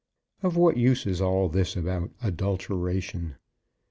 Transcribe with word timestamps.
Of 0.41 0.57
what 0.57 0.77
use 0.77 1.05
is 1.05 1.21
all 1.21 1.47
this 1.47 1.75
about 1.77 2.09
adulteration? 2.23 3.35